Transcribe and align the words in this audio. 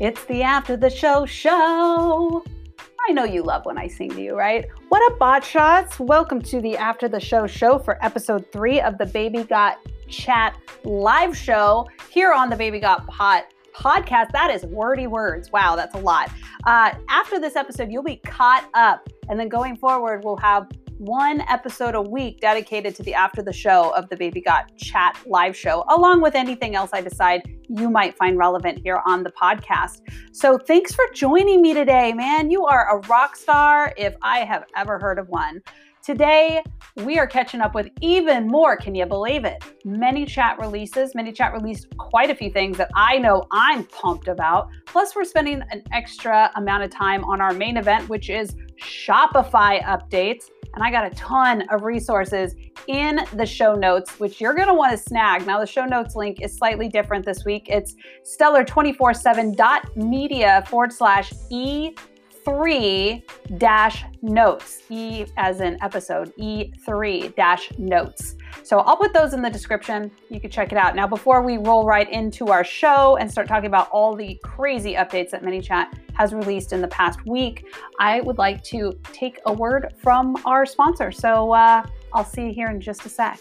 It's 0.00 0.24
the 0.24 0.42
After 0.42 0.78
the 0.78 0.88
Show 0.88 1.26
show. 1.26 2.42
I 3.06 3.12
know 3.12 3.24
you 3.24 3.42
love 3.42 3.66
when 3.66 3.76
I 3.76 3.86
sing 3.86 4.08
to 4.12 4.22
you, 4.22 4.34
right? 4.34 4.64
What 4.88 5.12
up, 5.12 5.18
bot 5.18 5.44
shots? 5.44 6.00
Welcome 6.00 6.40
to 6.40 6.62
the 6.62 6.74
After 6.74 7.06
the 7.06 7.20
Show 7.20 7.46
show 7.46 7.78
for 7.78 8.02
episode 8.02 8.50
three 8.50 8.80
of 8.80 8.96
the 8.96 9.04
Baby 9.04 9.44
Got 9.44 9.76
Chat 10.08 10.56
live 10.84 11.36
show 11.36 11.86
here 12.08 12.32
on 12.32 12.48
the 12.48 12.56
Baby 12.56 12.80
Got 12.80 13.06
Bot 13.08 13.44
podcast. 13.76 14.32
That 14.32 14.50
is 14.50 14.64
wordy 14.64 15.06
words. 15.06 15.52
Wow, 15.52 15.76
that's 15.76 15.94
a 15.94 15.98
lot. 15.98 16.30
Uh, 16.64 16.92
after 17.10 17.38
this 17.38 17.54
episode, 17.54 17.92
you'll 17.92 18.02
be 18.02 18.16
caught 18.16 18.70
up. 18.72 19.06
And 19.28 19.38
then 19.38 19.50
going 19.50 19.76
forward, 19.76 20.24
we'll 20.24 20.38
have 20.38 20.66
one 21.00 21.40
episode 21.48 21.94
a 21.94 22.02
week 22.02 22.40
dedicated 22.40 22.94
to 22.94 23.02
the 23.02 23.14
after 23.14 23.42
the 23.42 23.54
show 23.54 23.88
of 23.96 24.06
the 24.10 24.16
Baby 24.16 24.42
Got 24.42 24.76
Chat 24.76 25.18
live 25.24 25.56
show, 25.56 25.82
along 25.88 26.20
with 26.20 26.34
anything 26.34 26.74
else 26.74 26.90
I 26.92 27.00
decide 27.00 27.40
you 27.70 27.88
might 27.88 28.14
find 28.18 28.36
relevant 28.36 28.80
here 28.82 29.00
on 29.06 29.22
the 29.22 29.30
podcast. 29.30 30.02
So 30.32 30.58
thanks 30.58 30.92
for 30.92 31.04
joining 31.14 31.62
me 31.62 31.72
today, 31.72 32.12
man. 32.12 32.50
You 32.50 32.66
are 32.66 32.98
a 32.98 32.98
rock 33.08 33.34
star 33.36 33.94
if 33.96 34.14
I 34.20 34.40
have 34.40 34.66
ever 34.76 34.98
heard 34.98 35.18
of 35.18 35.26
one. 35.30 35.62
Today, 36.02 36.62
we 36.96 37.18
are 37.18 37.26
catching 37.26 37.62
up 37.62 37.74
with 37.74 37.88
even 38.02 38.46
more. 38.46 38.76
Can 38.76 38.94
you 38.94 39.06
believe 39.06 39.46
it? 39.46 39.62
ManyChat 39.86 40.58
releases. 40.58 41.14
ManyChat 41.14 41.54
released 41.54 41.86
quite 41.96 42.28
a 42.28 42.34
few 42.34 42.50
things 42.50 42.76
that 42.76 42.90
I 42.94 43.16
know 43.16 43.44
I'm 43.52 43.84
pumped 43.84 44.28
about. 44.28 44.68
Plus, 44.84 45.16
we're 45.16 45.24
spending 45.24 45.62
an 45.70 45.82
extra 45.92 46.50
amount 46.56 46.82
of 46.82 46.90
time 46.90 47.24
on 47.24 47.40
our 47.40 47.52
main 47.52 47.78
event, 47.78 48.08
which 48.10 48.28
is 48.28 48.54
Shopify 48.82 49.82
updates 49.82 50.44
and 50.74 50.82
I 50.82 50.90
got 50.90 51.10
a 51.10 51.14
ton 51.14 51.62
of 51.70 51.82
resources 51.82 52.54
in 52.86 53.20
the 53.34 53.46
show 53.46 53.74
notes, 53.74 54.20
which 54.20 54.38
you're 54.40 54.54
going 54.54 54.68
to 54.68 54.74
want 54.74 54.92
to 54.92 54.98
snag. 54.98 55.46
Now, 55.46 55.60
the 55.60 55.66
show 55.66 55.84
notes 55.84 56.16
link 56.16 56.40
is 56.40 56.56
slightly 56.56 56.88
different 56.88 57.24
this 57.24 57.44
week. 57.44 57.68
It's 57.68 57.94
stellar247.media 58.24 60.64
forward 60.68 60.92
slash 60.92 61.32
E 61.50 61.94
three 62.44 63.24
dash 63.58 64.04
notes, 64.22 64.82
E 64.88 65.26
as 65.36 65.60
in 65.60 65.82
episode, 65.82 66.32
E3 66.36 67.34
dash 67.36 67.70
notes. 67.78 68.36
So 68.62 68.78
I'll 68.80 68.96
put 68.96 69.12
those 69.12 69.34
in 69.34 69.42
the 69.42 69.50
description. 69.50 70.10
You 70.28 70.40
can 70.40 70.50
check 70.50 70.72
it 70.72 70.78
out. 70.78 70.94
Now, 70.96 71.06
before 71.06 71.42
we 71.42 71.58
roll 71.58 71.84
right 71.84 72.10
into 72.10 72.48
our 72.48 72.64
show 72.64 73.16
and 73.16 73.30
start 73.30 73.48
talking 73.48 73.66
about 73.66 73.88
all 73.90 74.14
the 74.14 74.38
crazy 74.42 74.94
updates 74.94 75.30
that 75.30 75.42
ManyChat 75.42 75.92
has 76.14 76.32
released 76.32 76.72
in 76.72 76.80
the 76.80 76.88
past 76.88 77.24
week, 77.26 77.66
I 77.98 78.20
would 78.20 78.38
like 78.38 78.62
to 78.64 78.98
take 79.12 79.38
a 79.46 79.52
word 79.52 79.94
from 80.02 80.36
our 80.44 80.66
sponsor. 80.66 81.12
So 81.12 81.52
uh, 81.52 81.84
I'll 82.12 82.24
see 82.24 82.46
you 82.46 82.52
here 82.52 82.68
in 82.68 82.80
just 82.80 83.06
a 83.06 83.08
sec. 83.08 83.40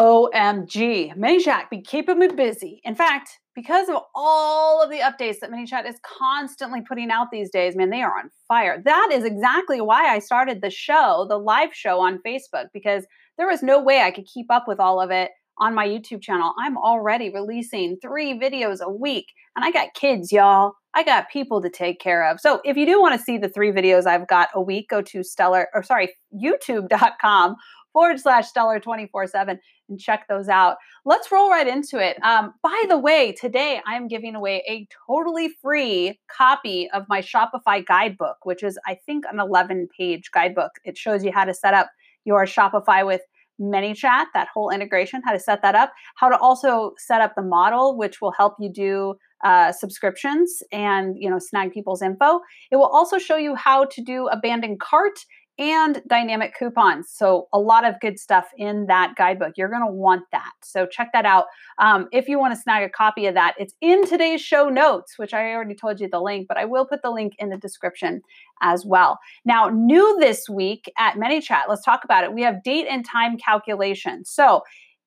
OMG, 0.00 1.14
ManyChat 1.14 1.68
be 1.68 1.82
keeping 1.82 2.18
me 2.18 2.28
busy. 2.28 2.80
In 2.84 2.94
fact, 2.94 3.38
because 3.54 3.90
of 3.90 3.96
all 4.14 4.82
of 4.82 4.88
the 4.88 4.96
updates 4.96 5.40
that 5.40 5.50
ManyChat 5.50 5.86
is 5.86 6.00
constantly 6.02 6.80
putting 6.80 7.10
out 7.10 7.26
these 7.30 7.50
days, 7.50 7.76
man, 7.76 7.90
they 7.90 8.00
are 8.00 8.18
on 8.18 8.30
fire. 8.48 8.80
That 8.82 9.10
is 9.12 9.26
exactly 9.26 9.82
why 9.82 10.06
I 10.06 10.18
started 10.18 10.62
the 10.62 10.70
show, 10.70 11.26
the 11.28 11.36
live 11.36 11.74
show 11.74 12.00
on 12.00 12.18
Facebook, 12.26 12.68
because 12.72 13.04
there 13.36 13.46
was 13.46 13.62
no 13.62 13.78
way 13.78 14.00
I 14.00 14.10
could 14.10 14.24
keep 14.24 14.50
up 14.50 14.64
with 14.66 14.80
all 14.80 15.02
of 15.02 15.10
it 15.10 15.32
on 15.58 15.74
my 15.74 15.86
YouTube 15.86 16.22
channel. 16.22 16.54
I'm 16.58 16.78
already 16.78 17.28
releasing 17.28 17.98
three 18.00 18.32
videos 18.32 18.80
a 18.80 18.90
week, 18.90 19.26
and 19.54 19.66
I 19.66 19.70
got 19.70 19.92
kids, 19.92 20.32
y'all. 20.32 20.72
I 20.94 21.04
got 21.04 21.28
people 21.28 21.60
to 21.60 21.68
take 21.68 22.00
care 22.00 22.26
of. 22.26 22.40
So 22.40 22.62
if 22.64 22.78
you 22.78 22.86
do 22.86 22.98
want 22.98 23.18
to 23.18 23.22
see 23.22 23.36
the 23.36 23.50
three 23.50 23.70
videos 23.70 24.06
I've 24.06 24.26
got 24.28 24.48
a 24.54 24.62
week, 24.62 24.88
go 24.88 25.02
to 25.02 25.22
stellar 25.22 25.68
or 25.74 25.82
sorry, 25.82 26.14
youtube.com 26.34 27.56
forward 27.92 28.20
slash 28.20 28.48
stellar 28.48 28.80
24 28.80 29.26
7 29.26 29.58
and 29.90 30.00
check 30.00 30.26
those 30.28 30.48
out. 30.48 30.76
Let's 31.04 31.30
roll 31.30 31.50
right 31.50 31.66
into 31.66 31.98
it. 31.98 32.22
Um, 32.22 32.54
by 32.62 32.84
the 32.88 32.98
way, 32.98 33.32
today 33.32 33.80
I'm 33.86 34.08
giving 34.08 34.34
away 34.34 34.62
a 34.68 34.86
totally 35.06 35.50
free 35.60 36.18
copy 36.34 36.88
of 36.92 37.04
my 37.08 37.20
Shopify 37.20 37.84
guidebook, 37.84 38.36
which 38.44 38.62
is, 38.62 38.78
I 38.86 38.96
think, 39.06 39.24
an 39.30 39.40
11 39.40 39.88
page 39.98 40.30
guidebook. 40.32 40.70
It 40.84 40.96
shows 40.96 41.24
you 41.24 41.32
how 41.32 41.44
to 41.44 41.52
set 41.52 41.74
up 41.74 41.90
your 42.24 42.46
Shopify 42.46 43.04
with 43.04 43.22
ManyChat, 43.60 44.26
that 44.32 44.48
whole 44.52 44.70
integration, 44.70 45.20
how 45.24 45.32
to 45.32 45.38
set 45.38 45.60
that 45.62 45.74
up, 45.74 45.92
how 46.16 46.28
to 46.30 46.38
also 46.38 46.92
set 46.96 47.20
up 47.20 47.34
the 47.36 47.42
modal, 47.42 47.96
which 47.96 48.20
will 48.20 48.32
help 48.32 48.54
you 48.58 48.72
do 48.72 49.14
uh, 49.44 49.72
subscriptions 49.72 50.62
and 50.72 51.16
you 51.18 51.28
know 51.28 51.38
snag 51.38 51.72
people's 51.72 52.02
info. 52.02 52.40
It 52.70 52.76
will 52.76 52.86
also 52.86 53.18
show 53.18 53.36
you 53.36 53.54
how 53.54 53.86
to 53.86 54.02
do 54.02 54.28
abandoned 54.28 54.80
cart 54.80 55.18
and 55.60 56.02
dynamic 56.08 56.56
coupons. 56.58 57.10
So, 57.10 57.48
a 57.52 57.58
lot 57.58 57.84
of 57.84 58.00
good 58.00 58.18
stuff 58.18 58.48
in 58.56 58.86
that 58.86 59.14
guidebook. 59.14 59.52
You're 59.56 59.68
going 59.68 59.86
to 59.86 59.92
want 59.92 60.24
that. 60.32 60.52
So, 60.62 60.86
check 60.86 61.10
that 61.12 61.26
out. 61.26 61.44
Um, 61.78 62.08
if 62.12 62.26
you 62.28 62.38
want 62.38 62.54
to 62.54 62.60
snag 62.60 62.82
a 62.82 62.88
copy 62.88 63.26
of 63.26 63.34
that, 63.34 63.54
it's 63.58 63.74
in 63.82 64.06
today's 64.06 64.40
show 64.40 64.70
notes, 64.70 65.18
which 65.18 65.34
I 65.34 65.52
already 65.52 65.74
told 65.74 66.00
you 66.00 66.08
the 66.08 66.20
link, 66.20 66.48
but 66.48 66.56
I 66.56 66.64
will 66.64 66.86
put 66.86 67.02
the 67.02 67.10
link 67.10 67.34
in 67.38 67.50
the 67.50 67.58
description 67.58 68.22
as 68.62 68.86
well. 68.86 69.18
Now, 69.44 69.68
new 69.68 70.18
this 70.18 70.48
week 70.48 70.90
at 70.98 71.14
ManyChat, 71.14 71.68
let's 71.68 71.84
talk 71.84 72.04
about 72.04 72.24
it. 72.24 72.32
We 72.32 72.42
have 72.42 72.62
date 72.62 72.86
and 72.90 73.04
time 73.04 73.36
calculation. 73.36 74.24
So, 74.24 74.62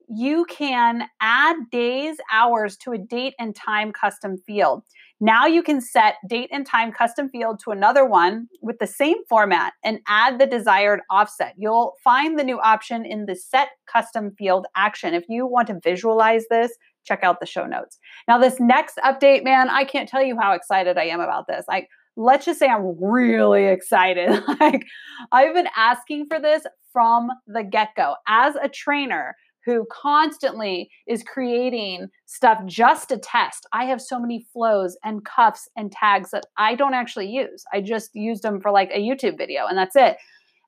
you 0.07 0.45
can 0.45 1.03
add 1.21 1.55
days, 1.71 2.17
hours 2.31 2.77
to 2.77 2.91
a 2.91 2.97
date 2.97 3.33
and 3.39 3.55
time 3.55 3.91
custom 3.91 4.37
field. 4.37 4.83
Now 5.23 5.45
you 5.45 5.63
can 5.63 5.79
set 5.79 6.15
date 6.27 6.49
and 6.51 6.65
time 6.65 6.91
custom 6.91 7.29
field 7.29 7.61
to 7.63 7.71
another 7.71 8.05
one 8.05 8.49
with 8.61 8.79
the 8.79 8.87
same 8.87 9.15
format 9.29 9.71
and 9.81 10.01
add 10.05 10.37
the 10.37 10.45
desired 10.45 10.99
offset. 11.09 11.53
You'll 11.57 11.93
find 12.03 12.37
the 12.37 12.43
new 12.43 12.59
option 12.59 13.05
in 13.05 13.25
the 13.25 13.33
set 13.33 13.69
custom 13.87 14.35
field 14.37 14.67
action. 14.75 15.13
If 15.13 15.23
you 15.29 15.47
want 15.47 15.67
to 15.67 15.79
visualize 15.81 16.43
this, 16.49 16.73
check 17.05 17.23
out 17.23 17.39
the 17.39 17.45
show 17.45 17.65
notes. 17.65 17.99
Now, 18.27 18.37
this 18.37 18.59
next 18.59 18.97
update, 18.97 19.45
man, 19.45 19.69
I 19.69 19.85
can't 19.85 20.09
tell 20.09 20.21
you 20.21 20.37
how 20.37 20.51
excited 20.51 20.97
I 20.97 21.05
am 21.05 21.21
about 21.21 21.47
this. 21.47 21.63
Like, 21.69 21.87
let's 22.17 22.45
just 22.45 22.59
say 22.59 22.67
I'm 22.67 23.01
really 23.01 23.67
excited. 23.67 24.29
like, 24.59 24.83
I've 25.31 25.53
been 25.53 25.69
asking 25.77 26.25
for 26.27 26.37
this 26.37 26.63
from 26.91 27.29
the 27.47 27.63
get 27.63 27.95
go. 27.95 28.15
As 28.27 28.55
a 28.61 28.67
trainer, 28.67 29.37
who 29.65 29.85
constantly 29.91 30.89
is 31.07 31.23
creating 31.23 32.07
stuff 32.25 32.59
just 32.65 33.09
to 33.09 33.17
test. 33.17 33.65
I 33.71 33.85
have 33.85 34.01
so 34.01 34.19
many 34.19 34.45
flows 34.51 34.97
and 35.03 35.25
CUFs 35.25 35.67
and 35.75 35.91
tags 35.91 36.31
that 36.31 36.45
I 36.57 36.75
don't 36.75 36.93
actually 36.93 37.29
use. 37.29 37.63
I 37.73 37.81
just 37.81 38.15
used 38.15 38.43
them 38.43 38.59
for 38.59 38.71
like 38.71 38.91
a 38.91 38.99
YouTube 38.99 39.37
video 39.37 39.65
and 39.67 39.77
that's 39.77 39.95
it. 39.95 40.17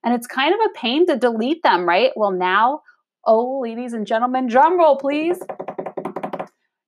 And 0.03 0.13
it's 0.13 0.28
kind 0.28 0.53
of 0.53 0.59
a 0.59 0.79
pain 0.79 1.07
to 1.07 1.17
delete 1.17 1.63
them, 1.63 1.88
right? 1.88 2.11
Well, 2.16 2.31
now, 2.31 2.81
oh, 3.25 3.59
ladies 3.61 3.94
and 3.94 4.06
gentlemen, 4.06 4.47
drum 4.47 4.78
roll, 4.78 4.97
please. 4.97 5.39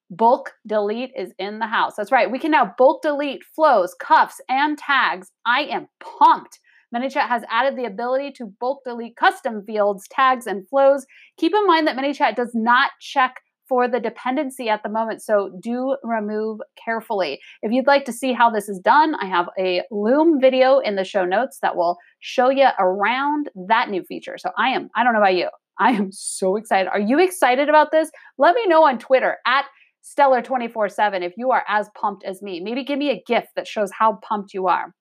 Bulk 0.09 0.53
delete 0.65 1.11
is 1.17 1.33
in 1.37 1.59
the 1.59 1.67
house. 1.67 1.95
That's 1.95 2.11
right. 2.11 2.31
We 2.31 2.39
can 2.39 2.51
now 2.51 2.73
bulk 2.77 3.01
delete 3.01 3.43
flows, 3.43 3.95
CUFs, 4.01 4.35
and 4.47 4.77
tags. 4.77 5.31
I 5.45 5.63
am 5.63 5.87
pumped. 5.99 6.59
ManyChat 6.95 7.27
has 7.27 7.43
added 7.49 7.77
the 7.77 7.85
ability 7.85 8.31
to 8.33 8.53
bulk 8.59 8.83
delete 8.85 9.15
custom 9.15 9.63
fields, 9.65 10.07
tags, 10.09 10.47
and 10.47 10.67
flows. 10.69 11.05
Keep 11.37 11.53
in 11.53 11.67
mind 11.67 11.87
that 11.87 11.97
ManyChat 11.97 12.35
does 12.35 12.51
not 12.53 12.91
check 13.01 13.41
for 13.67 13.87
the 13.87 13.99
dependency 13.99 14.69
at 14.69 14.81
the 14.83 14.89
moment, 14.89 15.21
so 15.21 15.51
do 15.61 15.97
remove 16.03 16.59
carefully. 16.83 17.39
If 17.61 17.71
you'd 17.71 17.87
like 17.87 18.05
to 18.05 18.13
see 18.13 18.31
how 18.31 18.49
this 18.49 18.69
is 18.69 18.79
done, 18.79 19.15
I 19.15 19.25
have 19.25 19.49
a 19.59 19.81
Loom 19.91 20.39
video 20.39 20.79
in 20.79 20.95
the 20.95 21.03
show 21.03 21.25
notes 21.25 21.59
that 21.61 21.75
will 21.75 21.97
show 22.19 22.49
you 22.49 22.67
around 22.79 23.49
that 23.67 23.89
new 23.89 24.03
feature. 24.03 24.37
So 24.37 24.51
I 24.57 24.69
am, 24.69 24.89
I 24.95 25.03
don't 25.03 25.13
know 25.13 25.19
about 25.19 25.35
you, 25.35 25.49
I 25.79 25.91
am 25.91 26.11
so 26.11 26.55
excited. 26.55 26.89
Are 26.89 26.99
you 26.99 27.19
excited 27.19 27.69
about 27.69 27.91
this? 27.91 28.09
Let 28.37 28.55
me 28.55 28.65
know 28.67 28.85
on 28.85 28.97
Twitter 28.99 29.37
at 29.45 29.65
Stellar 30.01 30.41
24 30.41 30.89
7 30.89 31.21
if 31.21 31.33
you 31.35 31.51
are 31.51 31.63
as 31.67 31.89
pumped 31.99 32.23
as 32.23 32.41
me. 32.41 32.61
Maybe 32.61 32.83
give 32.83 32.97
me 32.97 33.09
a 33.09 33.23
gift 33.27 33.49
that 33.55 33.67
shows 33.67 33.91
how 33.91 34.19
pumped 34.23 34.53
you 34.53 34.67
are. 34.67 34.93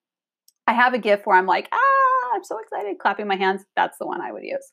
I 0.67 0.73
have 0.73 0.95
a 0.95 0.99
GIF 0.99 1.23
where 1.25 1.37
I'm 1.37 1.47
like, 1.47 1.69
ah, 1.73 2.31
I'm 2.35 2.45
so 2.45 2.59
excited, 2.59 2.99
clapping 2.99 3.27
my 3.27 3.37
hands. 3.37 3.63
That's 3.77 3.99
the 3.99 4.07
one 4.07 4.21
I 4.21 4.33
would 4.33 4.43
use. 4.43 4.73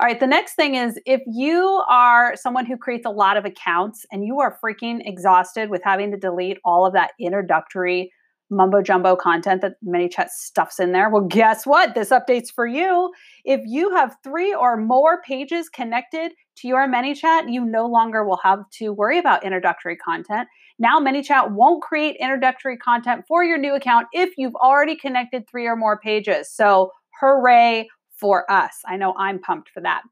All 0.00 0.06
right, 0.06 0.20
the 0.20 0.26
next 0.28 0.54
thing 0.54 0.76
is 0.76 1.00
if 1.06 1.20
you 1.26 1.82
are 1.88 2.36
someone 2.36 2.66
who 2.66 2.76
creates 2.76 3.04
a 3.04 3.10
lot 3.10 3.36
of 3.36 3.44
accounts 3.44 4.06
and 4.12 4.24
you 4.24 4.38
are 4.38 4.56
freaking 4.64 5.00
exhausted 5.04 5.70
with 5.70 5.82
having 5.84 6.12
to 6.12 6.16
delete 6.16 6.58
all 6.64 6.86
of 6.86 6.92
that 6.92 7.12
introductory 7.18 8.12
mumbo 8.50 8.80
jumbo 8.80 9.14
content 9.14 9.60
that 9.60 9.74
ManyChat 9.86 10.28
stuffs 10.28 10.80
in 10.80 10.92
there, 10.92 11.10
well, 11.10 11.22
guess 11.22 11.66
what? 11.66 11.94
This 11.94 12.10
update's 12.10 12.50
for 12.50 12.66
you. 12.66 13.12
If 13.44 13.60
you 13.66 13.90
have 13.94 14.16
three 14.24 14.54
or 14.54 14.76
more 14.76 15.20
pages 15.22 15.68
connected 15.68 16.32
to 16.58 16.68
your 16.68 16.88
ManyChat, 16.88 17.52
you 17.52 17.64
no 17.64 17.86
longer 17.86 18.24
will 18.24 18.40
have 18.42 18.60
to 18.74 18.92
worry 18.92 19.18
about 19.18 19.44
introductory 19.44 19.96
content. 19.96 20.48
Now, 20.78 21.00
ManyChat 21.00 21.52
won't 21.52 21.82
create 21.82 22.16
introductory 22.20 22.76
content 22.76 23.24
for 23.26 23.42
your 23.42 23.58
new 23.58 23.74
account 23.74 24.06
if 24.12 24.34
you've 24.38 24.54
already 24.56 24.96
connected 24.96 25.48
three 25.48 25.66
or 25.66 25.76
more 25.76 25.98
pages. 25.98 26.50
So, 26.50 26.92
hooray 27.20 27.88
for 28.18 28.50
us. 28.50 28.80
I 28.86 28.96
know 28.96 29.14
I'm 29.16 29.40
pumped 29.40 29.70
for 29.70 29.80
that. 29.80 30.02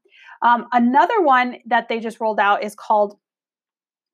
Um, 0.41 0.67
another 0.71 1.21
one 1.21 1.57
that 1.65 1.89
they 1.89 1.99
just 1.99 2.19
rolled 2.19 2.39
out 2.39 2.63
is 2.63 2.75
called, 2.75 3.17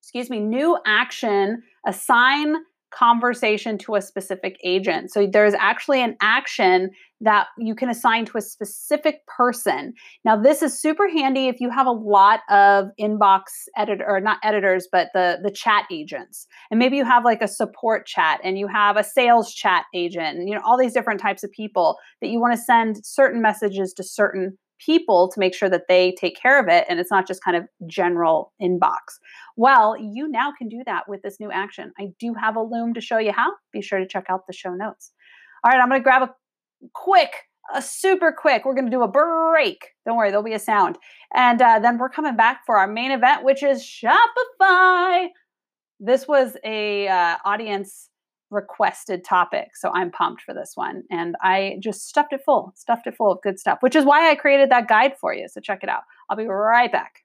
excuse 0.02 0.30
me, 0.30 0.40
new 0.40 0.78
action 0.86 1.64
assign 1.86 2.56
conversation 2.92 3.78
to 3.80 3.96
a 3.96 4.02
specific 4.02 4.58
agent. 4.64 5.12
So 5.12 5.28
there's 5.28 5.56
actually 5.56 6.02
an 6.02 6.16
action 6.22 6.92
that 7.24 7.48
you 7.58 7.76
can 7.76 7.90
assign 7.90 8.26
to 8.26 8.38
a 8.38 8.42
specific 8.42 9.26
person. 9.28 9.94
Now, 10.24 10.36
this 10.36 10.62
is 10.62 10.80
super 10.80 11.10
handy 11.10 11.48
if 11.48 11.60
you 11.60 11.70
have 11.70 11.88
a 11.88 11.92
lot 11.92 12.42
of 12.50 12.88
inbox 13.00 13.44
editor 13.78 14.06
or 14.08 14.20
not 14.20 14.38
editors, 14.44 14.88
but 14.92 15.10
the 15.14 15.40
the 15.42 15.52
chat 15.52 15.86
agents. 15.92 16.48
And 16.70 16.80
maybe 16.80 16.98
you 16.98 17.06
have 17.06 17.26
like 17.26 17.42
a 17.42 17.48
support 17.48 18.06
chat 18.06 18.40
and 18.44 18.58
you 18.58 18.68
have 18.68 18.98
a 18.98 19.04
sales 19.04 19.54
chat 19.54 19.86
agent 19.96 20.38
and 20.38 20.50
you 20.50 20.56
know 20.56 20.62
all 20.66 20.78
these 20.78 20.94
different 20.94 21.20
types 21.20 21.44
of 21.44 21.52
people 21.52 21.98
that 22.22 22.30
you 22.30 22.40
want 22.40 22.54
to 22.54 22.62
send 22.62 23.06
certain 23.06 23.42
messages 23.42 23.94
to 23.94 24.04
certain 24.04 24.58
people 24.86 25.30
to 25.32 25.40
make 25.40 25.54
sure 25.54 25.70
that 25.70 25.88
they 25.88 26.14
take 26.20 26.36
care 26.36 26.60
of 26.60 26.68
it 26.68 26.86
and 26.90 27.00
it's 27.00 27.12
not 27.12 27.28
just 27.28 27.44
kind 27.44 27.56
of 27.56 27.64
general 27.88 28.52
inbox. 28.62 29.00
Well, 29.56 29.96
you 29.98 30.28
now 30.30 30.52
can 30.58 30.68
do 30.68 30.82
that 30.86 31.08
with 31.08 31.22
this 31.22 31.40
new 31.40 31.52
action. 31.52 31.94
I 32.00 32.08
do 32.20 32.34
have 32.34 32.56
a 32.56 32.62
loom 32.62 32.94
to 32.96 33.02
show 33.02 33.18
you 33.18 33.32
how. 33.32 33.52
Be 33.72 33.82
sure 33.82 34.00
to 34.00 34.08
check 34.08 34.26
out 34.30 34.42
the 34.48 34.54
show 34.54 34.74
notes. 34.74 35.12
All 35.64 35.72
right, 35.72 35.80
I'm 35.80 35.88
going 35.88 36.02
to 36.02 36.04
grab 36.04 36.24
a 36.24 36.34
quick, 36.94 37.32
a 37.74 37.82
super 37.82 38.32
quick. 38.32 38.66
We're 38.66 38.76
going 38.76 38.86
to 38.86 38.92
do 38.92 39.04
a 39.04 39.08
break. 39.08 39.90
Don't 40.06 40.18
worry, 40.18 40.30
there'll 40.30 40.44
be 40.44 40.54
a 40.54 40.60
sound. 40.60 40.98
And 41.34 41.62
uh, 41.62 41.80
then 41.80 41.98
we're 41.98 42.10
coming 42.10 42.36
back 42.36 42.62
for 42.66 42.78
our 42.78 42.88
main 42.88 43.12
event, 43.12 43.44
which 43.44 43.64
is 43.64 43.82
Shopify. 43.82 45.28
This 46.00 46.28
was 46.28 46.58
a 46.64 47.08
uh, 47.08 47.38
audience 47.46 48.10
requested 48.52 49.26
topic. 49.26 49.70
So 49.76 49.92
I'm 49.94 50.12
pumped 50.12 50.44
for 50.44 50.54
this 50.54 50.74
one. 50.76 51.04
And 51.10 51.36
I 51.42 51.78
just 51.82 52.08
stuffed 52.08 52.34
it 52.34 52.42
full, 52.46 52.72
stuffed 52.76 53.08
it 53.08 53.16
full 53.16 53.32
of 53.32 53.42
good 53.42 53.60
stuff, 53.60 53.80
which 53.82 53.96
is 53.96 54.06
why 54.06 54.30
I 54.30 54.36
created 54.36 54.70
that 54.72 54.88
guide 54.88 55.14
for 55.20 55.34
you. 55.34 55.48
So 55.48 55.60
check 55.60 55.80
it 55.84 55.90
out. 55.90 56.04
I'll 56.30 56.38
be 56.38 56.46
right 56.46 56.92
back. 56.92 57.24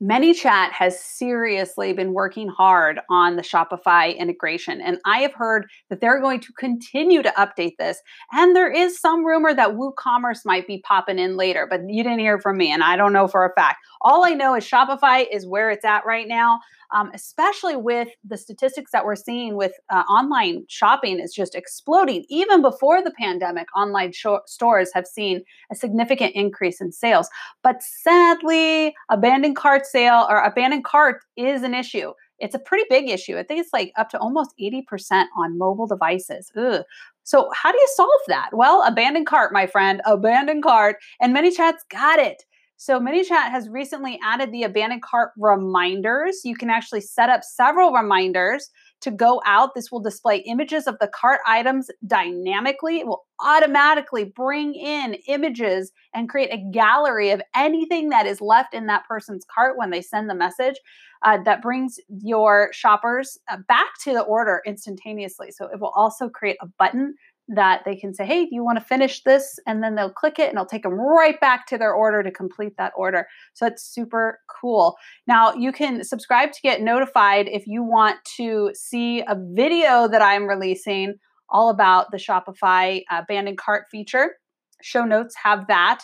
ManyChat 0.00 0.70
has 0.70 1.00
seriously 1.00 1.92
been 1.92 2.12
working 2.12 2.48
hard 2.48 3.00
on 3.10 3.34
the 3.34 3.42
Shopify 3.42 4.16
integration, 4.16 4.80
and 4.80 4.98
I 5.04 5.18
have 5.18 5.34
heard 5.34 5.66
that 5.90 6.00
they're 6.00 6.20
going 6.20 6.38
to 6.40 6.52
continue 6.52 7.20
to 7.20 7.30
update 7.30 7.78
this. 7.78 8.00
And 8.32 8.54
there 8.54 8.70
is 8.70 9.00
some 9.00 9.24
rumor 9.24 9.52
that 9.54 9.70
WooCommerce 9.70 10.44
might 10.44 10.68
be 10.68 10.82
popping 10.86 11.18
in 11.18 11.36
later, 11.36 11.66
but 11.68 11.80
you 11.88 12.04
didn't 12.04 12.20
hear 12.20 12.38
from 12.38 12.58
me, 12.58 12.70
and 12.70 12.84
I 12.84 12.96
don't 12.96 13.12
know 13.12 13.26
for 13.26 13.44
a 13.44 13.52
fact. 13.54 13.78
All 14.00 14.24
I 14.24 14.34
know 14.34 14.54
is 14.54 14.64
Shopify 14.64 15.26
is 15.32 15.46
where 15.46 15.68
it's 15.70 15.84
at 15.84 16.06
right 16.06 16.28
now 16.28 16.60
um, 16.90 17.10
especially 17.14 17.76
with 17.76 18.08
the 18.24 18.36
statistics 18.36 18.92
that 18.92 19.04
we're 19.04 19.16
seeing 19.16 19.56
with 19.56 19.72
uh, 19.90 20.02
online 20.08 20.64
shopping 20.68 21.20
is 21.20 21.34
just 21.34 21.54
exploding. 21.54 22.24
Even 22.28 22.62
before 22.62 23.02
the 23.02 23.10
pandemic, 23.10 23.68
online 23.76 24.12
sh- 24.12 24.26
stores 24.46 24.90
have 24.94 25.06
seen 25.06 25.42
a 25.70 25.74
significant 25.74 26.34
increase 26.34 26.80
in 26.80 26.92
sales. 26.92 27.28
But 27.62 27.82
sadly, 27.82 28.94
abandoned 29.10 29.56
cart 29.56 29.86
sale 29.90 30.26
or 30.28 30.42
abandoned 30.42 30.84
cart 30.84 31.20
is 31.36 31.62
an 31.62 31.74
issue. 31.74 32.12
It's 32.38 32.54
a 32.54 32.58
pretty 32.58 32.84
big 32.88 33.08
issue. 33.08 33.36
I 33.36 33.42
think 33.42 33.60
it's 33.60 33.72
like 33.72 33.92
up 33.96 34.10
to 34.10 34.18
almost 34.18 34.54
80% 34.60 35.24
on 35.36 35.58
mobile 35.58 35.86
devices. 35.86 36.50
Ugh. 36.56 36.82
So, 37.24 37.50
how 37.54 37.72
do 37.72 37.78
you 37.78 37.88
solve 37.94 38.20
that? 38.28 38.50
Well, 38.52 38.82
abandoned 38.86 39.26
cart, 39.26 39.52
my 39.52 39.66
friend, 39.66 40.00
abandoned 40.06 40.62
cart. 40.62 40.96
And 41.20 41.36
ManyChat's 41.36 41.84
got 41.90 42.18
it. 42.18 42.44
So 42.80 43.00
ManyChat 43.00 43.50
has 43.50 43.68
recently 43.68 44.20
added 44.24 44.52
the 44.52 44.62
abandoned 44.62 45.02
cart 45.02 45.32
reminders. 45.36 46.42
You 46.44 46.54
can 46.54 46.70
actually 46.70 47.00
set 47.00 47.28
up 47.28 47.42
several 47.42 47.92
reminders 47.92 48.70
to 49.00 49.10
go 49.10 49.40
out. 49.46 49.74
This 49.74 49.90
will 49.92 50.00
display 50.00 50.38
images 50.38 50.86
of 50.86 50.98
the 50.98 51.08
cart 51.08 51.40
items 51.46 51.90
dynamically. 52.06 52.98
It 52.98 53.06
will 53.06 53.24
automatically 53.40 54.24
bring 54.24 54.74
in 54.74 55.14
images 55.26 55.92
and 56.14 56.28
create 56.28 56.52
a 56.52 56.70
gallery 56.72 57.30
of 57.30 57.42
anything 57.54 58.08
that 58.08 58.26
is 58.26 58.40
left 58.40 58.74
in 58.74 58.86
that 58.86 59.06
person's 59.06 59.44
cart 59.52 59.76
when 59.76 59.90
they 59.90 60.02
send 60.02 60.28
the 60.28 60.34
message. 60.34 60.76
Uh, 61.22 61.38
that 61.44 61.62
brings 61.62 61.98
your 62.08 62.70
shoppers 62.72 63.38
uh, 63.50 63.56
back 63.68 63.98
to 64.02 64.12
the 64.12 64.22
order 64.22 64.62
instantaneously. 64.66 65.50
So 65.50 65.66
it 65.66 65.80
will 65.80 65.90
also 65.90 66.28
create 66.28 66.56
a 66.60 66.66
button 66.66 67.14
that 67.48 67.82
they 67.84 67.96
can 67.96 68.14
say, 68.14 68.26
hey, 68.26 68.44
do 68.44 68.54
you 68.54 68.62
want 68.62 68.78
to 68.78 68.84
finish 68.84 69.22
this? 69.22 69.58
And 69.66 69.82
then 69.82 69.94
they'll 69.94 70.12
click 70.12 70.38
it 70.38 70.48
and 70.48 70.54
it'll 70.54 70.66
take 70.66 70.82
them 70.82 70.92
right 70.94 71.40
back 71.40 71.66
to 71.68 71.78
their 71.78 71.92
order 71.92 72.22
to 72.22 72.30
complete 72.30 72.74
that 72.76 72.92
order. 72.96 73.26
So 73.54 73.66
it's 73.66 73.82
super 73.82 74.40
cool. 74.48 74.96
Now, 75.26 75.54
you 75.54 75.72
can 75.72 76.04
subscribe 76.04 76.52
to 76.52 76.60
get 76.62 76.82
notified 76.82 77.48
if 77.48 77.66
you 77.66 77.82
want 77.82 78.16
to 78.36 78.70
see 78.74 79.22
a 79.22 79.34
video 79.34 80.08
that 80.08 80.22
I'm 80.22 80.46
releasing 80.46 81.14
all 81.48 81.70
about 81.70 82.10
the 82.10 82.18
Shopify 82.18 83.02
uh, 83.10 83.22
abandoned 83.22 83.58
cart 83.58 83.84
feature. 83.90 84.36
Show 84.82 85.04
notes 85.04 85.34
have 85.42 85.66
that. 85.68 86.00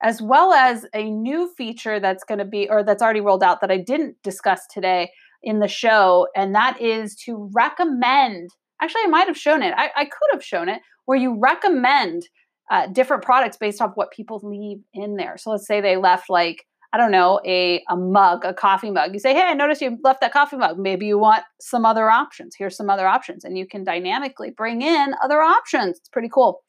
As 0.00 0.22
well 0.22 0.52
as 0.52 0.86
a 0.94 1.10
new 1.10 1.52
feature 1.56 1.98
that's 1.98 2.22
going 2.22 2.38
to 2.38 2.44
be, 2.44 2.68
or 2.70 2.84
that's 2.84 3.02
already 3.02 3.20
rolled 3.20 3.42
out 3.42 3.60
that 3.60 3.70
I 3.70 3.78
didn't 3.78 4.16
discuss 4.22 4.66
today 4.68 5.10
in 5.42 5.60
the 5.60 5.68
show, 5.68 6.28
and 6.36 6.54
that 6.54 6.80
is 6.80 7.16
to 7.24 7.50
recommend 7.52 8.50
Actually, 8.80 9.02
I 9.04 9.08
might 9.08 9.26
have 9.26 9.36
shown 9.36 9.62
it. 9.62 9.74
I, 9.76 9.90
I 9.96 10.04
could 10.04 10.30
have 10.32 10.44
shown 10.44 10.68
it 10.68 10.80
where 11.06 11.18
you 11.18 11.38
recommend 11.38 12.28
uh, 12.70 12.86
different 12.86 13.22
products 13.22 13.56
based 13.56 13.80
off 13.80 13.92
what 13.94 14.10
people 14.10 14.40
leave 14.42 14.78
in 14.92 15.16
there. 15.16 15.36
So 15.38 15.50
let's 15.50 15.66
say 15.66 15.80
they 15.80 15.96
left 15.96 16.28
like 16.28 16.64
I 16.92 16.96
don't 16.96 17.10
know 17.10 17.40
a 17.44 17.82
a 17.88 17.96
mug, 17.96 18.44
a 18.44 18.54
coffee 18.54 18.90
mug. 18.90 19.12
You 19.12 19.18
say, 19.18 19.34
hey, 19.34 19.42
I 19.42 19.54
noticed 19.54 19.82
you 19.82 19.98
left 20.02 20.20
that 20.22 20.32
coffee 20.32 20.56
mug. 20.56 20.78
Maybe 20.78 21.06
you 21.06 21.18
want 21.18 21.44
some 21.60 21.84
other 21.84 22.08
options. 22.08 22.54
Here's 22.56 22.76
some 22.76 22.88
other 22.88 23.06
options, 23.06 23.44
and 23.44 23.58
you 23.58 23.66
can 23.66 23.84
dynamically 23.84 24.50
bring 24.50 24.82
in 24.82 25.14
other 25.22 25.42
options. 25.42 25.98
It's 25.98 26.08
pretty 26.08 26.30
cool. 26.32 26.62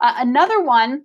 Uh, 0.00 0.14
another 0.16 0.62
one 0.62 1.04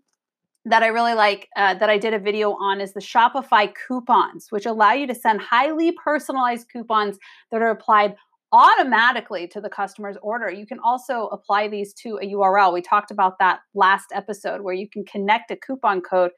that 0.66 0.82
I 0.82 0.88
really 0.88 1.14
like 1.14 1.48
uh, 1.56 1.76
that 1.76 1.90
I 1.90 2.00
did 2.00 2.16
a 2.16 2.20
video 2.20 2.54
on 2.54 2.82
is 2.82 2.94
the 2.94 3.00
Shopify 3.00 3.72
coupons, 3.88 4.48
which 4.50 4.66
allow 4.66 4.94
you 4.94 5.06
to 5.06 5.14
send 5.16 5.42
highly 5.42 5.92
personalized 6.04 6.68
coupons 6.72 7.20
that 7.52 7.62
are 7.62 7.70
applied 7.70 8.16
automatically 8.52 9.48
to 9.48 9.60
the 9.60 9.70
customer's 9.70 10.18
order. 10.22 10.50
You 10.50 10.66
can 10.66 10.80
also 10.80 11.28
apply 11.28 11.68
these 11.68 11.94
to 11.96 12.20
a 12.22 12.34
URL. 12.34 12.74
We 12.74 12.82
talked 12.82 13.12
about 13.12 13.40
that 13.40 13.60
last 13.74 14.08
episode 14.14 14.62
where 14.62 14.74
you 14.74 14.88
can 14.90 15.04
connect 15.04 15.52
a 15.52 15.56
coupon 15.56 16.02
code 16.02 16.32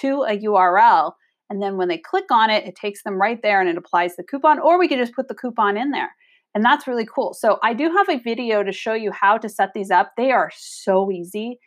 to 0.00 0.22
a 0.22 0.38
URL. 0.38 1.12
And 1.50 1.62
then 1.62 1.76
when 1.76 1.88
they 1.88 1.98
click 1.98 2.26
on 2.30 2.50
it, 2.50 2.66
it 2.66 2.76
takes 2.76 3.02
them 3.02 3.20
right 3.20 3.40
there 3.42 3.60
and 3.60 3.68
it 3.68 3.76
applies 3.76 4.16
the 4.16 4.22
coupon, 4.22 4.58
or 4.58 4.78
we 4.78 4.88
can 4.88 4.98
just 4.98 5.14
put 5.14 5.28
the 5.28 5.34
coupon 5.34 5.76
in 5.76 5.90
there. 5.90 6.10
And 6.54 6.64
that's 6.64 6.86
really 6.86 7.06
cool. 7.06 7.34
So 7.34 7.58
I 7.62 7.74
do 7.74 7.90
have 7.90 8.08
a 8.08 8.18
video 8.18 8.62
to 8.62 8.72
show 8.72 8.94
you 8.94 9.12
how 9.12 9.38
to 9.38 9.48
set 9.48 9.70
these 9.74 9.90
up. 9.90 10.12
They 10.16 10.30
are 10.30 10.50
so 10.54 11.10
easy. 11.10 11.58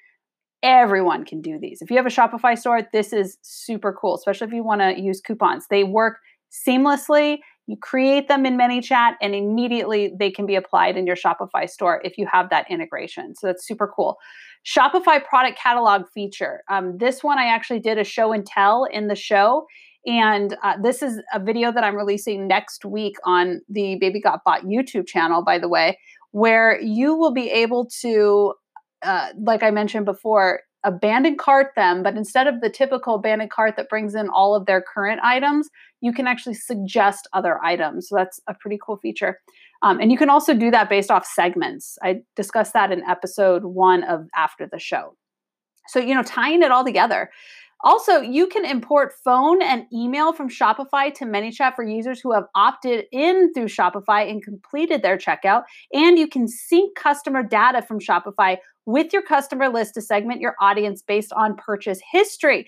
Everyone 0.63 1.25
can 1.25 1.41
do 1.41 1.57
these. 1.59 1.81
If 1.81 1.89
you 1.89 1.97
have 1.97 2.05
a 2.05 2.09
Shopify 2.09 2.57
store, 2.57 2.81
this 2.91 3.13
is 3.13 3.37
super 3.41 3.93
cool, 3.99 4.15
especially 4.15 4.47
if 4.47 4.53
you 4.53 4.63
want 4.63 4.81
to 4.81 4.99
use 4.99 5.21
coupons. 5.21 5.65
They 5.69 5.83
work 5.83 6.17
seamlessly 6.51 7.39
you 7.71 7.77
create 7.77 8.27
them 8.27 8.45
in 8.45 8.57
ManyChat 8.57 9.13
and 9.21 9.33
immediately 9.33 10.11
they 10.19 10.29
can 10.29 10.45
be 10.45 10.55
applied 10.55 10.97
in 10.97 11.07
your 11.07 11.15
Shopify 11.15 11.69
store 11.69 12.01
if 12.03 12.17
you 12.17 12.27
have 12.29 12.49
that 12.49 12.69
integration. 12.69 13.33
So 13.33 13.47
that's 13.47 13.65
super 13.65 13.87
cool. 13.87 14.17
Shopify 14.65 15.23
product 15.23 15.57
catalog 15.57 16.03
feature. 16.13 16.63
Um, 16.69 16.97
this 16.97 17.23
one 17.23 17.39
I 17.39 17.45
actually 17.45 17.79
did 17.79 17.97
a 17.97 18.03
show 18.03 18.33
and 18.33 18.45
tell 18.45 18.83
in 18.83 19.07
the 19.07 19.15
show. 19.15 19.65
And 20.05 20.57
uh, 20.63 20.75
this 20.83 21.01
is 21.01 21.21
a 21.33 21.39
video 21.39 21.71
that 21.71 21.83
I'm 21.85 21.95
releasing 21.95 22.45
next 22.45 22.83
week 22.83 23.15
on 23.23 23.61
the 23.69 23.95
Baby 23.95 24.19
Got 24.19 24.43
Bot 24.43 24.63
YouTube 24.63 25.07
channel, 25.07 25.41
by 25.41 25.57
the 25.57 25.69
way, 25.69 25.97
where 26.31 26.77
you 26.81 27.15
will 27.15 27.33
be 27.33 27.49
able 27.49 27.87
to, 28.01 28.53
uh, 29.01 29.29
like 29.39 29.63
I 29.63 29.71
mentioned 29.71 30.05
before, 30.05 30.59
abandon 30.83 31.37
cart 31.37 31.73
them, 31.75 32.03
but 32.03 32.15
instead 32.15 32.47
of 32.47 32.61
the 32.61 32.69
typical 32.69 33.15
abandoned 33.15 33.51
cart 33.51 33.75
that 33.77 33.89
brings 33.89 34.15
in 34.15 34.29
all 34.29 34.55
of 34.55 34.65
their 34.65 34.81
current 34.81 35.21
items, 35.23 35.69
you 36.01 36.11
can 36.11 36.27
actually 36.27 36.55
suggest 36.55 37.27
other 37.33 37.63
items. 37.63 38.09
So 38.09 38.15
that's 38.15 38.39
a 38.47 38.53
pretty 38.53 38.79
cool 38.83 38.97
feature. 38.97 39.39
Um, 39.83 39.99
and 39.99 40.11
you 40.11 40.17
can 40.17 40.29
also 40.29 40.53
do 40.53 40.71
that 40.71 40.89
based 40.89 41.11
off 41.11 41.25
segments. 41.25 41.97
I 42.03 42.21
discussed 42.35 42.73
that 42.73 42.91
in 42.91 43.03
episode 43.03 43.63
one 43.63 44.03
of 44.03 44.27
After 44.35 44.67
the 44.71 44.79
Show. 44.79 45.15
So, 45.87 45.99
you 45.99 46.13
know, 46.13 46.23
tying 46.23 46.61
it 46.61 46.71
all 46.71 46.85
together. 46.85 47.31
Also, 47.83 48.21
you 48.21 48.47
can 48.47 48.65
import 48.65 49.13
phone 49.23 49.61
and 49.61 49.85
email 49.93 50.33
from 50.33 50.49
Shopify 50.49 51.13
to 51.15 51.25
ManyChat 51.25 51.75
for 51.75 51.83
users 51.83 52.19
who 52.19 52.31
have 52.33 52.45
opted 52.55 53.05
in 53.11 53.53
through 53.53 53.65
Shopify 53.65 54.29
and 54.29 54.43
completed 54.43 55.01
their 55.01 55.17
checkout. 55.17 55.63
And 55.93 56.19
you 56.19 56.27
can 56.27 56.47
sync 56.47 56.95
customer 56.95 57.43
data 57.43 57.81
from 57.81 57.99
Shopify 57.99 58.57
with 58.85 59.13
your 59.13 59.21
customer 59.21 59.69
list 59.69 59.95
to 59.95 60.01
segment 60.01 60.41
your 60.41 60.55
audience 60.61 61.01
based 61.01 61.33
on 61.33 61.55
purchase 61.55 61.99
history. 62.11 62.67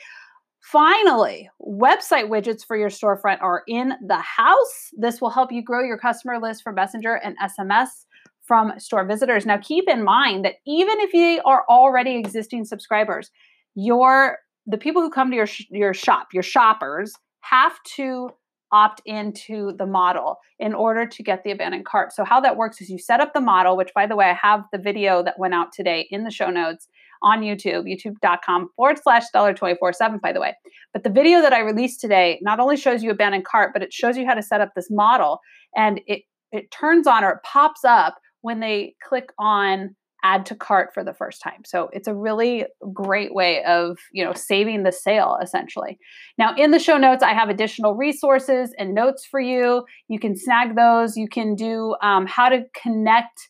Finally, 0.61 1.49
website 1.61 2.29
widgets 2.29 2.65
for 2.65 2.77
your 2.77 2.89
storefront 2.89 3.41
are 3.41 3.63
in 3.67 3.93
the 4.07 4.19
house. 4.19 4.89
This 4.93 5.19
will 5.19 5.29
help 5.29 5.51
you 5.51 5.61
grow 5.61 5.83
your 5.83 5.97
customer 5.97 6.39
list 6.39 6.63
for 6.63 6.71
Messenger 6.71 7.15
and 7.15 7.35
SMS 7.39 8.05
from 8.41 8.79
store 8.79 9.05
visitors. 9.05 9.45
Now, 9.45 9.57
keep 9.57 9.89
in 9.89 10.03
mind 10.03 10.45
that 10.45 10.55
even 10.65 10.99
if 11.01 11.13
you 11.13 11.41
are 11.45 11.65
already 11.69 12.15
existing 12.15 12.65
subscribers, 12.65 13.29
your 13.75 14.37
the 14.65 14.77
people 14.77 15.01
who 15.01 15.09
come 15.09 15.29
to 15.31 15.35
your 15.35 15.47
your 15.69 15.93
shop, 15.93 16.29
your 16.33 16.43
shoppers, 16.43 17.13
have 17.41 17.81
to 17.95 18.29
opt 18.73 19.01
into 19.05 19.71
the 19.77 19.85
modal 19.85 20.37
in 20.59 20.73
order 20.73 21.05
to 21.05 21.21
get 21.21 21.43
the 21.43 21.51
abandoned 21.51 21.85
cart. 21.85 22.11
So 22.11 22.25
how 22.25 22.41
that 22.41 22.57
works 22.57 22.81
is 22.81 22.89
you 22.89 22.97
set 22.97 23.19
up 23.19 23.31
the 23.33 23.39
modal, 23.39 23.77
which 23.77 23.93
by 23.93 24.07
the 24.07 24.15
way, 24.15 24.25
I 24.25 24.33
have 24.33 24.63
the 24.71 24.79
video 24.79 25.21
that 25.23 25.37
went 25.37 25.53
out 25.53 25.71
today 25.71 26.07
in 26.09 26.23
the 26.23 26.31
show 26.31 26.49
notes 26.49 26.87
on 27.21 27.41
YouTube, 27.41 27.85
youtube.com 27.85 28.69
forward 28.75 28.97
slash 29.01 29.25
stellar 29.25 29.53
24 29.53 29.93
7, 29.93 30.19
by 30.21 30.33
the 30.33 30.41
way. 30.41 30.55
But 30.91 31.03
the 31.03 31.11
video 31.11 31.39
that 31.41 31.53
I 31.53 31.59
released 31.59 32.01
today 32.01 32.39
not 32.41 32.59
only 32.59 32.75
shows 32.75 33.03
you 33.03 33.11
abandoned 33.11 33.45
cart, 33.45 33.71
but 33.73 33.83
it 33.83 33.93
shows 33.93 34.17
you 34.17 34.25
how 34.25 34.33
to 34.33 34.41
set 34.41 34.59
up 34.59 34.71
this 34.75 34.89
modal. 34.89 35.39
And 35.75 36.01
it 36.07 36.23
it 36.51 36.71
turns 36.71 37.07
on 37.07 37.23
or 37.23 37.31
it 37.31 37.43
pops 37.43 37.83
up 37.83 38.15
when 38.41 38.59
they 38.59 38.95
click 39.07 39.29
on 39.39 39.95
add 40.23 40.45
to 40.47 40.55
cart 40.55 40.91
for 40.93 41.03
the 41.03 41.13
first 41.13 41.41
time. 41.41 41.61
So 41.65 41.89
it's 41.93 42.07
a 42.07 42.15
really 42.15 42.65
great 42.93 43.33
way 43.33 43.63
of, 43.65 43.97
you 44.11 44.23
know, 44.23 44.33
saving 44.33 44.83
the 44.83 44.91
sale 44.91 45.37
essentially. 45.41 45.99
Now 46.37 46.55
in 46.55 46.71
the 46.71 46.79
show 46.79 46.97
notes, 46.97 47.23
I 47.23 47.33
have 47.33 47.49
additional 47.49 47.95
resources 47.95 48.73
and 48.79 48.95
notes 48.95 49.25
for 49.29 49.39
you. 49.39 49.85
You 50.07 50.19
can 50.19 50.35
snag 50.35 50.75
those. 50.75 51.17
You 51.17 51.27
can 51.27 51.55
do 51.55 51.95
um, 52.01 52.25
how 52.25 52.49
to 52.49 52.63
connect 52.81 53.49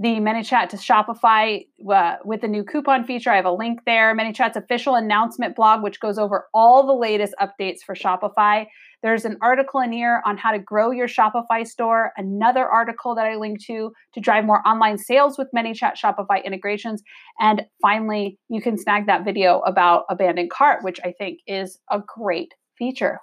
the 0.00 0.20
ManyChat 0.20 0.68
to 0.68 0.76
Shopify 0.76 1.66
uh, 1.92 2.16
with 2.24 2.40
the 2.40 2.48
new 2.48 2.62
coupon 2.62 3.04
feature. 3.04 3.32
I 3.32 3.36
have 3.36 3.44
a 3.44 3.52
link 3.52 3.80
there. 3.84 4.14
ManyChat's 4.16 4.56
official 4.56 4.94
announcement 4.94 5.56
blog, 5.56 5.82
which 5.82 5.98
goes 5.98 6.18
over 6.18 6.46
all 6.54 6.86
the 6.86 6.92
latest 6.94 7.34
updates 7.40 7.80
for 7.84 7.96
Shopify. 7.96 8.66
There's 9.02 9.24
an 9.24 9.38
article 9.42 9.80
in 9.80 9.90
here 9.90 10.22
on 10.24 10.36
how 10.36 10.52
to 10.52 10.58
grow 10.60 10.92
your 10.92 11.08
Shopify 11.08 11.66
store, 11.66 12.12
another 12.16 12.64
article 12.66 13.16
that 13.16 13.26
I 13.26 13.34
link 13.34 13.64
to 13.66 13.92
to 14.14 14.20
drive 14.20 14.44
more 14.44 14.66
online 14.66 14.98
sales 14.98 15.36
with 15.36 15.48
ManyChat 15.54 15.94
Shopify 15.96 16.44
integrations. 16.44 17.02
And 17.40 17.62
finally, 17.82 18.38
you 18.48 18.62
can 18.62 18.78
snag 18.78 19.06
that 19.06 19.24
video 19.24 19.60
about 19.60 20.04
abandoned 20.08 20.50
cart, 20.50 20.84
which 20.84 21.00
I 21.04 21.12
think 21.18 21.40
is 21.48 21.80
a 21.90 22.00
great 22.06 22.54
feature. 22.78 23.18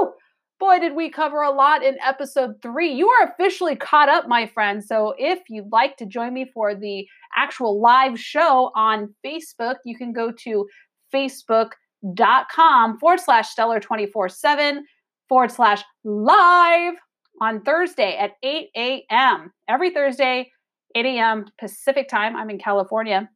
Woo! 0.00 0.12
Boy, 0.58 0.80
did 0.80 0.96
we 0.96 1.08
cover 1.08 1.42
a 1.42 1.52
lot 1.52 1.84
in 1.84 1.96
episode 2.04 2.60
three. 2.62 2.92
You 2.92 3.08
are 3.10 3.28
officially 3.28 3.76
caught 3.76 4.08
up, 4.08 4.26
my 4.26 4.46
friend. 4.46 4.82
So 4.82 5.14
if 5.16 5.38
you'd 5.48 5.70
like 5.70 5.96
to 5.98 6.06
join 6.06 6.34
me 6.34 6.50
for 6.52 6.74
the 6.74 7.06
actual 7.36 7.80
live 7.80 8.18
show 8.18 8.72
on 8.74 9.14
Facebook, 9.24 9.76
you 9.84 9.96
can 9.96 10.12
go 10.12 10.32
to 10.32 10.66
facebook.com 11.14 12.98
forward 12.98 13.20
slash 13.20 13.48
stellar 13.50 13.78
24 13.78 14.28
7 14.28 14.84
forward 15.28 15.52
slash 15.52 15.84
live 16.02 16.94
on 17.40 17.62
Thursday 17.62 18.16
at 18.16 18.32
8 18.42 18.68
a.m. 18.76 19.52
Every 19.68 19.90
Thursday, 19.90 20.50
8 20.96 21.06
a.m. 21.06 21.46
Pacific 21.60 22.08
time. 22.08 22.34
I'm 22.34 22.50
in 22.50 22.58
California. 22.58 23.28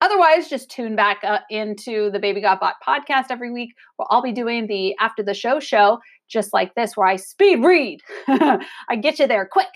Otherwise, 0.00 0.48
just 0.48 0.70
tune 0.70 0.94
back 0.94 1.24
uh, 1.24 1.40
into 1.50 2.10
the 2.10 2.20
Baby 2.20 2.40
Got 2.40 2.60
Bot 2.60 2.74
podcast 2.86 3.26
every 3.30 3.50
week 3.50 3.74
where 3.96 4.06
I'll 4.10 4.22
be 4.22 4.32
doing 4.32 4.66
the 4.68 4.94
after 5.00 5.24
the 5.24 5.34
show 5.34 5.58
show 5.58 5.98
just 6.28 6.52
like 6.52 6.74
this, 6.74 6.96
where 6.96 7.06
I 7.06 7.16
speed 7.16 7.64
read. 7.64 8.00
I 8.28 8.96
get 9.00 9.18
you 9.18 9.26
there 9.26 9.48
quick. 9.50 9.68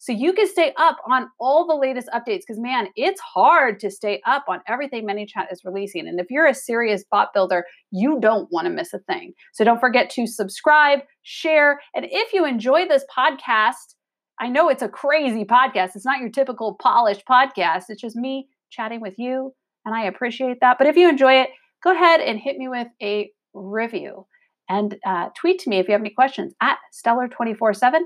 So 0.00 0.12
you 0.12 0.32
can 0.32 0.46
stay 0.46 0.72
up 0.76 0.98
on 1.10 1.28
all 1.40 1.66
the 1.66 1.74
latest 1.74 2.08
updates 2.14 2.42
because, 2.46 2.60
man, 2.60 2.88
it's 2.94 3.20
hard 3.20 3.80
to 3.80 3.90
stay 3.90 4.22
up 4.26 4.44
on 4.48 4.60
everything 4.68 5.04
ManyChat 5.04 5.52
is 5.52 5.64
releasing. 5.64 6.06
And 6.06 6.20
if 6.20 6.30
you're 6.30 6.46
a 6.46 6.54
serious 6.54 7.04
bot 7.10 7.34
builder, 7.34 7.64
you 7.90 8.20
don't 8.20 8.48
want 8.52 8.66
to 8.66 8.72
miss 8.72 8.94
a 8.94 9.00
thing. 9.00 9.32
So 9.52 9.64
don't 9.64 9.80
forget 9.80 10.08
to 10.10 10.26
subscribe, 10.28 11.00
share, 11.22 11.80
and 11.96 12.06
if 12.08 12.32
you 12.32 12.46
enjoy 12.46 12.86
this 12.86 13.04
podcast, 13.16 13.96
I 14.40 14.48
know 14.48 14.68
it's 14.68 14.82
a 14.82 14.88
crazy 14.88 15.44
podcast. 15.44 15.96
It's 15.96 16.04
not 16.04 16.20
your 16.20 16.30
typical 16.30 16.76
polished 16.80 17.24
podcast. 17.28 17.84
It's 17.88 18.00
just 18.00 18.14
me 18.14 18.46
chatting 18.70 19.00
with 19.00 19.14
you, 19.18 19.52
and 19.84 19.96
I 19.96 20.04
appreciate 20.04 20.58
that. 20.60 20.78
But 20.78 20.86
if 20.86 20.96
you 20.96 21.08
enjoy 21.08 21.40
it, 21.40 21.50
go 21.82 21.92
ahead 21.92 22.20
and 22.20 22.38
hit 22.38 22.56
me 22.56 22.68
with 22.68 22.86
a 23.02 23.32
review 23.52 24.26
and 24.68 24.96
uh, 25.06 25.28
tweet 25.36 25.58
to 25.60 25.70
me 25.70 25.78
if 25.78 25.86
you 25.88 25.92
have 25.92 26.00
any 26.00 26.10
questions 26.10 26.54
at 26.60 26.78
stellar247. 27.04 28.00